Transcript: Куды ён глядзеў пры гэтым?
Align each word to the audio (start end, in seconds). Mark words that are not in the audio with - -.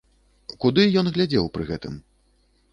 Куды 0.65 0.85
ён 1.03 1.11
глядзеў 1.17 1.45
пры 1.57 1.63
гэтым? 1.71 2.03